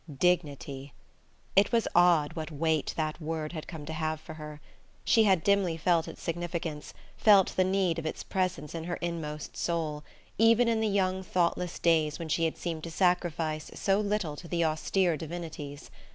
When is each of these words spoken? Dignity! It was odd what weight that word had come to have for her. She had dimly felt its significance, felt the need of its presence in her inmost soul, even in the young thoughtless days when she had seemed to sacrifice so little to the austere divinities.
Dignity! 0.17 0.93
It 1.55 1.71
was 1.71 1.87
odd 1.93 2.33
what 2.33 2.49
weight 2.49 2.95
that 2.97 3.21
word 3.21 3.53
had 3.53 3.67
come 3.67 3.85
to 3.85 3.93
have 3.93 4.19
for 4.19 4.33
her. 4.33 4.59
She 5.05 5.25
had 5.25 5.43
dimly 5.43 5.77
felt 5.77 6.07
its 6.07 6.23
significance, 6.23 6.95
felt 7.17 7.55
the 7.55 7.63
need 7.63 7.99
of 7.99 8.07
its 8.07 8.23
presence 8.23 8.73
in 8.73 8.85
her 8.85 8.95
inmost 8.95 9.55
soul, 9.55 10.03
even 10.39 10.67
in 10.67 10.79
the 10.81 10.87
young 10.87 11.21
thoughtless 11.21 11.77
days 11.77 12.17
when 12.17 12.29
she 12.29 12.45
had 12.45 12.57
seemed 12.57 12.83
to 12.85 12.89
sacrifice 12.89 13.69
so 13.75 13.99
little 13.99 14.35
to 14.37 14.47
the 14.47 14.65
austere 14.65 15.15
divinities. 15.17 15.91